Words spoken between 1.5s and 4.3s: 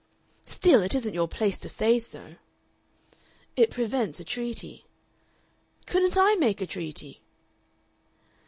to say so." "It prevents a